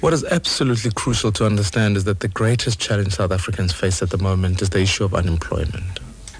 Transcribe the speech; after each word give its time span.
What 0.00 0.14
is 0.14 0.24
absolutely 0.24 0.90
crucial 0.92 1.30
to 1.32 1.44
understand 1.44 1.98
is 1.98 2.04
that 2.04 2.20
the 2.20 2.28
greatest 2.28 2.80
challenge 2.80 3.12
South 3.12 3.32
Africans 3.32 3.74
face 3.74 4.00
at 4.00 4.08
the 4.08 4.16
moment 4.16 4.62
is 4.62 4.70
the 4.70 4.80
issue 4.80 5.04
of 5.04 5.14
unemployment. 5.14 5.98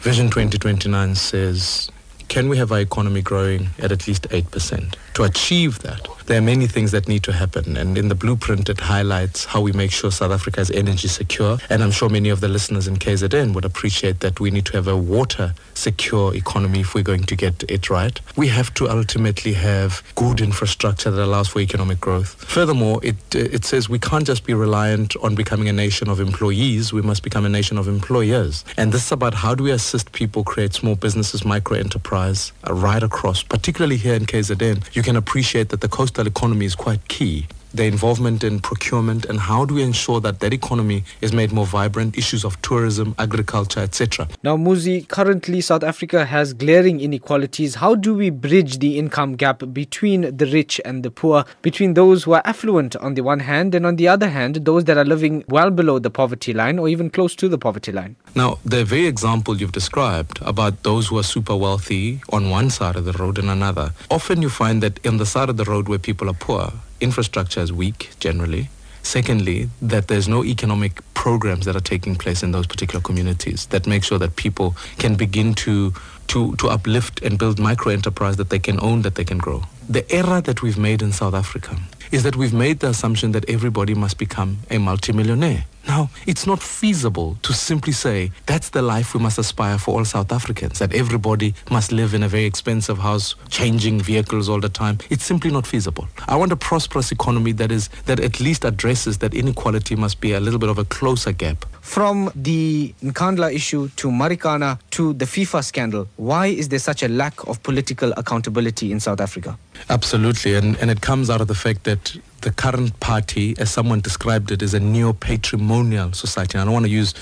Vision 0.00 0.30
2029 0.30 1.14
says, 1.14 1.90
can 2.28 2.48
we 2.48 2.56
have 2.56 2.72
our 2.72 2.80
economy 2.80 3.20
growing 3.20 3.68
at 3.78 3.92
at 3.92 4.08
least 4.08 4.26
8%? 4.30 4.94
To 5.12 5.24
achieve 5.24 5.80
that, 5.80 6.08
there 6.24 6.38
are 6.38 6.42
many 6.42 6.66
things 6.66 6.90
that 6.92 7.06
need 7.06 7.22
to 7.24 7.32
happen. 7.32 7.76
And 7.76 7.98
in 7.98 8.08
the 8.08 8.14
blueprint, 8.14 8.70
it 8.70 8.80
highlights 8.80 9.44
how 9.44 9.60
we 9.60 9.72
make 9.72 9.92
sure 9.92 10.10
South 10.10 10.32
Africa 10.32 10.62
is 10.62 10.70
energy 10.70 11.08
secure. 11.08 11.58
And 11.68 11.82
I'm 11.82 11.90
sure 11.90 12.08
many 12.08 12.30
of 12.30 12.40
the 12.40 12.48
listeners 12.48 12.88
in 12.88 12.96
KZN 12.96 13.52
would 13.54 13.66
appreciate 13.66 14.20
that 14.20 14.40
we 14.40 14.50
need 14.50 14.64
to 14.64 14.72
have 14.72 14.88
a 14.88 14.96
water 14.96 15.52
secure 15.82 16.34
economy 16.34 16.80
if 16.80 16.94
we're 16.94 17.02
going 17.12 17.24
to 17.24 17.36
get 17.36 17.64
it 17.68 17.90
right. 17.90 18.20
We 18.36 18.48
have 18.48 18.72
to 18.74 18.88
ultimately 18.88 19.54
have 19.54 20.02
good 20.14 20.40
infrastructure 20.40 21.10
that 21.10 21.22
allows 21.22 21.48
for 21.48 21.60
economic 21.60 22.00
growth. 22.00 22.30
Furthermore, 22.44 23.00
it, 23.02 23.16
it 23.34 23.64
says 23.64 23.88
we 23.88 23.98
can't 23.98 24.26
just 24.26 24.44
be 24.44 24.54
reliant 24.54 25.16
on 25.16 25.34
becoming 25.34 25.68
a 25.68 25.72
nation 25.72 26.08
of 26.08 26.20
employees. 26.20 26.92
We 26.92 27.02
must 27.02 27.22
become 27.22 27.44
a 27.44 27.48
nation 27.48 27.78
of 27.78 27.88
employers. 27.88 28.64
And 28.76 28.92
this 28.92 29.06
is 29.06 29.12
about 29.12 29.34
how 29.34 29.54
do 29.54 29.64
we 29.64 29.72
assist 29.72 30.12
people 30.12 30.44
create 30.44 30.72
small 30.72 30.94
businesses, 30.94 31.44
micro 31.44 31.76
enterprise 31.76 32.52
uh, 32.68 32.74
right 32.74 33.02
across, 33.02 33.42
particularly 33.42 33.96
here 33.96 34.14
in 34.14 34.26
KZN. 34.26 34.94
You 34.94 35.02
can 35.02 35.16
appreciate 35.16 35.70
that 35.70 35.80
the 35.80 35.88
coastal 35.88 36.26
economy 36.26 36.66
is 36.66 36.76
quite 36.76 37.08
key 37.08 37.46
the 37.74 37.84
involvement 37.84 38.44
in 38.44 38.60
procurement 38.60 39.24
and 39.26 39.40
how 39.40 39.64
do 39.64 39.74
we 39.74 39.82
ensure 39.82 40.20
that 40.20 40.40
that 40.40 40.52
economy 40.52 41.04
is 41.20 41.32
made 41.32 41.52
more 41.52 41.66
vibrant 41.66 42.16
issues 42.16 42.44
of 42.44 42.60
tourism 42.62 43.14
agriculture 43.18 43.80
etc 43.80 44.28
now 44.42 44.56
Musi 44.56 45.06
currently 45.08 45.60
south 45.60 45.82
africa 45.82 46.24
has 46.24 46.52
glaring 46.54 47.00
inequalities. 47.00 47.76
How 47.76 47.94
do 47.94 48.14
we 48.14 48.30
bridge 48.30 48.78
the 48.78 48.98
income 48.98 49.36
gap 49.36 49.62
between 49.72 50.36
the 50.36 50.46
rich 50.46 50.80
and 50.84 51.02
the 51.02 51.10
poor 51.10 51.44
between 51.62 51.94
those 51.94 52.24
who 52.24 52.32
are 52.32 52.42
affluent 52.44 52.96
on 52.96 53.14
the 53.14 53.22
one 53.22 53.40
hand 53.40 53.74
and 53.74 53.84
on 53.84 53.96
the 53.96 54.08
other 54.08 54.28
hand 54.28 54.56
those 54.70 54.84
that 54.84 54.96
are 54.96 55.04
living 55.04 55.44
well 55.48 55.70
below 55.70 55.98
the 55.98 56.10
poverty 56.10 56.52
line 56.52 56.78
or 56.78 56.88
even 56.88 57.10
close 57.10 57.34
to 57.36 57.48
the 57.48 57.58
poverty 57.58 57.92
line? 57.92 58.16
Now 58.34 58.58
the 58.64 58.84
very 58.84 59.06
example 59.06 59.56
you've 59.56 59.72
described 59.72 60.38
about 60.42 60.82
those 60.82 61.08
who 61.08 61.18
are 61.18 61.24
super 61.24 61.56
wealthy 61.56 62.20
on 62.30 62.50
one 62.50 62.70
side 62.70 62.96
of 62.96 63.04
the 63.04 63.12
road 63.12 63.38
and 63.38 63.50
another 63.50 63.92
often 64.10 64.42
you 64.42 64.48
find 64.48 64.82
that 64.82 65.04
on 65.06 65.16
the 65.18 65.26
side 65.26 65.48
of 65.48 65.56
the 65.56 65.64
road 65.64 65.88
where 65.88 65.98
people 65.98 66.28
are 66.30 66.34
poor 66.34 66.72
infrastructure 67.02 67.60
is 67.60 67.72
weak 67.72 68.10
generally. 68.20 68.68
Secondly, 69.02 69.68
that 69.80 70.06
there's 70.06 70.28
no 70.28 70.44
economic 70.44 71.00
programs 71.14 71.64
that 71.66 71.74
are 71.74 71.80
taking 71.80 72.14
place 72.14 72.42
in 72.42 72.52
those 72.52 72.66
particular 72.66 73.00
communities 73.02 73.66
that 73.66 73.86
make 73.86 74.04
sure 74.04 74.18
that 74.18 74.36
people 74.36 74.76
can 74.98 75.16
begin 75.16 75.54
to 75.54 75.92
to, 76.28 76.54
to 76.56 76.68
uplift 76.68 77.20
and 77.22 77.38
build 77.38 77.58
micro 77.58 77.92
enterprise 77.92 78.36
that 78.36 78.48
they 78.48 78.58
can 78.58 78.80
own, 78.80 79.02
that 79.02 79.16
they 79.16 79.24
can 79.24 79.38
grow. 79.38 79.64
The 79.88 80.10
error 80.10 80.40
that 80.40 80.62
we've 80.62 80.78
made 80.78 81.02
in 81.02 81.12
South 81.12 81.34
Africa 81.34 81.76
is 82.10 82.22
that 82.22 82.36
we've 82.36 82.54
made 82.54 82.78
the 82.78 82.88
assumption 82.88 83.32
that 83.32 83.48
everybody 83.50 83.94
must 83.94 84.16
become 84.16 84.58
a 84.70 84.78
multimillionaire. 84.78 85.64
Now, 85.92 86.08
it's 86.26 86.46
not 86.46 86.62
feasible 86.62 87.36
to 87.42 87.52
simply 87.52 87.92
say 87.92 88.32
that's 88.46 88.70
the 88.70 88.80
life 88.80 89.12
we 89.12 89.20
must 89.20 89.38
aspire 89.38 89.76
for 89.76 89.90
all 89.94 90.06
South 90.06 90.32
Africans, 90.32 90.78
that 90.78 90.94
everybody 90.94 91.54
must 91.70 91.92
live 91.92 92.14
in 92.14 92.22
a 92.22 92.28
very 92.28 92.46
expensive 92.46 92.96
house, 92.96 93.34
changing 93.50 94.00
vehicles 94.00 94.48
all 94.48 94.58
the 94.58 94.70
time. 94.70 94.96
It's 95.10 95.22
simply 95.22 95.50
not 95.50 95.66
feasible. 95.66 96.08
I 96.26 96.36
want 96.36 96.50
a 96.50 96.56
prosperous 96.56 97.12
economy 97.12 97.52
that 97.60 97.70
is 97.70 97.90
that 98.06 98.20
at 98.20 98.40
least 98.40 98.64
addresses 98.64 99.18
that 99.18 99.34
inequality 99.34 99.94
must 99.94 100.18
be 100.22 100.32
a 100.32 100.40
little 100.40 100.58
bit 100.58 100.70
of 100.70 100.78
a 100.78 100.86
closer 100.86 101.30
gap. 101.32 101.66
From 101.82 102.32
the 102.34 102.94
Nkandla 103.02 103.52
issue 103.52 103.90
to 103.96 104.08
Marikana 104.08 104.78
to 104.92 105.12
the 105.12 105.26
FIFA 105.26 105.62
scandal, 105.62 106.08
why 106.16 106.46
is 106.46 106.70
there 106.70 106.78
such 106.78 107.02
a 107.02 107.08
lack 107.08 107.46
of 107.46 107.62
political 107.62 108.14
accountability 108.16 108.92
in 108.92 108.98
South 108.98 109.20
Africa? 109.20 109.58
Absolutely, 109.90 110.54
and, 110.54 110.74
and 110.78 110.90
it 110.90 111.02
comes 111.02 111.28
out 111.28 111.42
of 111.42 111.48
the 111.48 111.54
fact 111.54 111.84
that 111.84 112.16
the 112.42 112.52
current 112.52 112.98
party, 113.00 113.54
as 113.58 113.70
someone 113.70 114.00
described 114.00 114.50
it, 114.50 114.62
is 114.62 114.74
a 114.74 114.80
neo-patrimonial 114.80 116.12
society. 116.12 116.58
And 116.58 116.62
I 116.62 116.64
don't 116.64 116.74
want 116.74 116.86
to 116.86 116.90
use, 116.90 117.14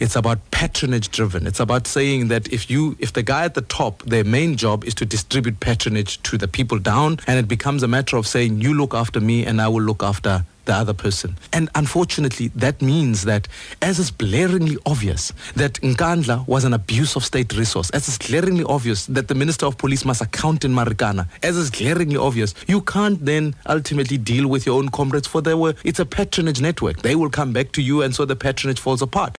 it's 0.00 0.16
about 0.16 0.38
patronage 0.50 1.10
driven. 1.10 1.46
It's 1.46 1.60
about 1.60 1.86
saying 1.86 2.28
that 2.28 2.52
if 2.52 2.70
you, 2.70 2.96
if 2.98 3.12
the 3.12 3.22
guy 3.22 3.44
at 3.44 3.54
the 3.54 3.62
top, 3.62 4.02
their 4.02 4.24
main 4.24 4.56
job 4.56 4.84
is 4.84 4.94
to 4.94 5.06
distribute 5.06 5.60
patronage 5.60 6.22
to 6.24 6.36
the 6.36 6.48
people 6.48 6.78
down, 6.78 7.18
and 7.26 7.38
it 7.38 7.48
becomes 7.48 7.82
a 7.82 7.88
matter 7.88 8.16
of 8.16 8.26
saying, 8.26 8.60
you 8.60 8.74
look 8.74 8.94
after 8.94 9.20
me 9.20 9.46
and 9.46 9.60
I 9.60 9.68
will 9.68 9.82
look 9.82 10.02
after 10.02 10.44
the 10.64 10.74
other 10.74 10.94
person. 10.94 11.36
And 11.52 11.68
unfortunately, 11.74 12.48
that 12.54 12.82
means 12.82 13.24
that 13.24 13.48
as 13.82 13.98
is 13.98 14.10
blaringly 14.10 14.76
obvious 14.86 15.32
that 15.56 15.74
Nkandla 15.74 16.46
was 16.46 16.64
an 16.64 16.74
abuse 16.74 17.16
of 17.16 17.24
state 17.24 17.56
resource, 17.56 17.90
as 17.90 18.08
is 18.08 18.18
glaringly 18.18 18.64
obvious 18.64 19.06
that 19.06 19.28
the 19.28 19.34
Minister 19.34 19.66
of 19.66 19.78
Police 19.78 20.04
must 20.04 20.20
account 20.20 20.64
in 20.64 20.72
Marikana, 20.72 21.26
as 21.42 21.56
is 21.56 21.70
glaringly 21.70 22.16
obvious, 22.16 22.54
you 22.66 22.80
can't 22.80 23.24
then 23.24 23.54
ultimately 23.66 24.18
deal 24.18 24.48
with 24.48 24.66
your 24.66 24.78
own 24.78 24.88
comrades 24.88 25.26
for 25.26 25.40
their 25.40 25.56
work. 25.56 25.76
It's 25.84 25.98
a 25.98 26.06
patronage 26.06 26.60
network. 26.60 27.02
They 27.02 27.14
will 27.14 27.30
come 27.30 27.52
back 27.52 27.72
to 27.72 27.82
you 27.82 28.02
and 28.02 28.14
so 28.14 28.24
the 28.24 28.36
patronage 28.36 28.80
falls 28.80 29.02
apart. 29.02 29.32